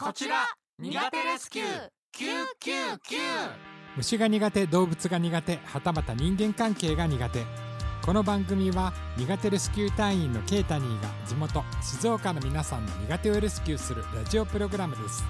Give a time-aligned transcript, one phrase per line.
[0.00, 0.46] こちら
[0.78, 1.66] 苦手レスキュー。
[2.14, 2.28] 999
[3.96, 7.44] 虫が苦手動物が苦手はたまた人間関係が苦手。
[8.06, 15.24] この番組は苦手レスキュー隊員のケイタニーが地元静岡の皆さんの苦手をレスキューするラジオプログラムです。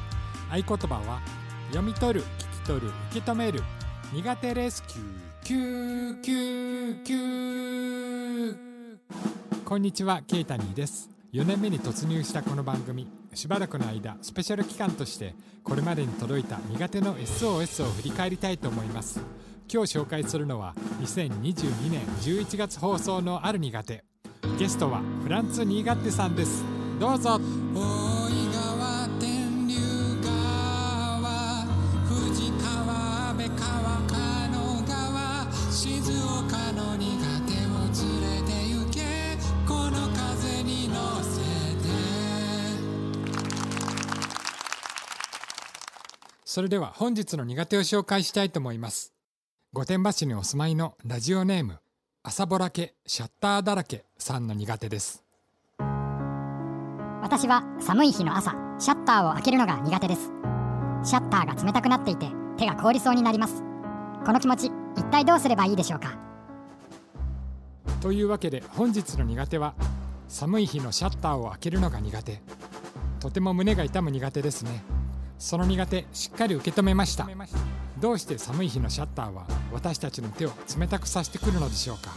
[0.50, 1.22] 合言葉は
[1.68, 2.26] 読み取る聞
[2.62, 3.62] き取る受け止める
[4.12, 6.12] 苦手レスキュー。
[7.06, 8.56] 999
[9.64, 11.17] こんにちはケイタニーです。
[11.32, 19.20] 4年目に突入したこの番組しばらくの間スペシャル期間としてこれまでに届いた苦手の SOS を振り返りたいと思います。
[19.70, 24.04] 今日紹介するのは2022年11月放送のある苦手。
[24.58, 26.64] ゲストはフランツ苦手さんです。
[26.98, 27.38] どうぞ。
[46.58, 49.12] それでは本日の苦手を紹介したいと思います。
[49.72, 51.78] 御殿場市にお住まいのラジオネーム
[52.24, 55.22] 朝ぼらけシャッターだらけさんの苦手です。
[57.22, 60.32] 私は寒い日の朝シャッターを開けるのが苦手です。
[61.04, 63.62] シャッターが冷たくなっていて手が凍りそうになります。
[64.26, 66.18] この気持ち一体どうすればいいでしょうか？
[68.00, 69.74] というわけで本日の苦手は
[70.26, 72.40] 寒い日のシャッターを開けるのが苦手。
[73.20, 74.82] とても胸が痛む苦手ですね
[75.38, 77.28] その苦手しっかり受け止めました。
[77.98, 82.10] どうして寒い日のシャッターは私たちの手を冷たくさせてくるのでしょうか。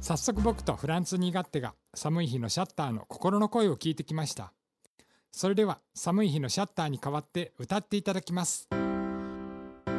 [0.00, 4.52] 早速僕とフランス新勝手が寒い日のシャッターの心の声を聞いてきました。
[5.32, 8.68] それでは寒い日のシャッターに代わって歌っていただきます。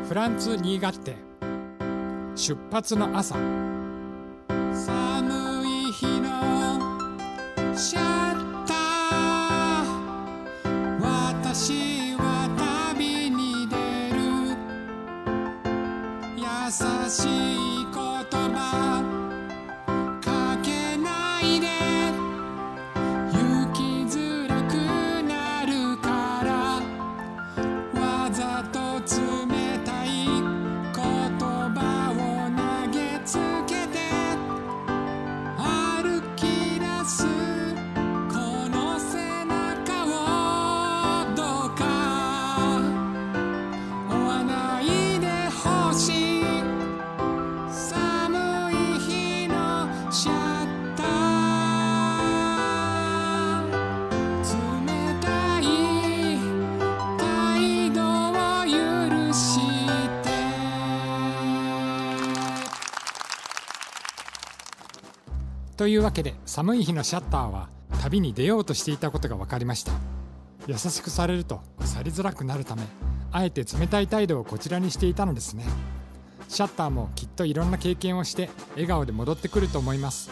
[0.08, 1.16] フランツ新勝手
[2.36, 3.36] 出発の朝。
[16.72, 19.21] しい言葉。
[65.82, 67.68] というわけで寒い日のシャッターは
[68.04, 69.94] 旅に出ようとしていたことが分かりました。
[70.68, 72.84] 優しくされると去りづらくなるため
[73.32, 75.66] あえて冷たい態度をこちらにしていたのですね。
[76.48, 80.30] シャッターもきっといろんな経験をして笑顔で戻ってくると思います。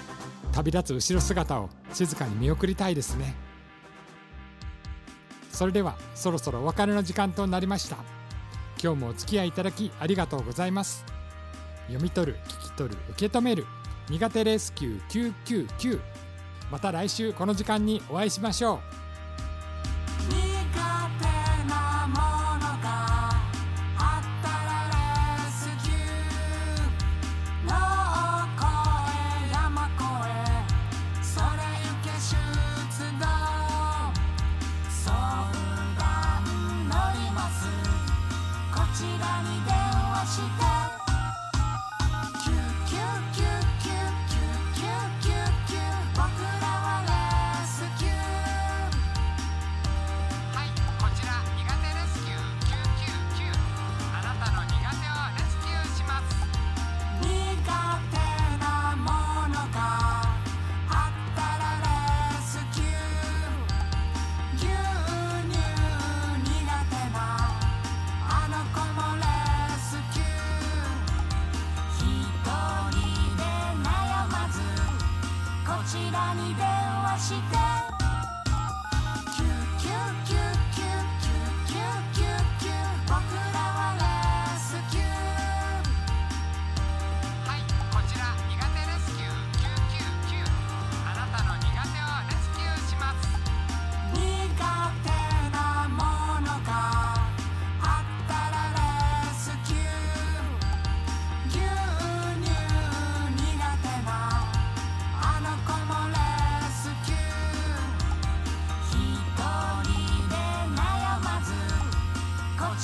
[0.51, 3.33] 旅立つ後ろ姿を静かに見送りたいですね。
[5.51, 7.97] それではそろそろお別れの時間となりました。
[8.79, 11.03] 今日もお付き合いいただきありがとうございます。
[11.87, 13.65] 読み取る聞き取る受け止める。
[14.09, 15.99] 苦手レスキュー999
[16.71, 18.98] また来週この時間にお会いしましょう。
[76.55, 76.65] 電
[77.03, 77.68] 話して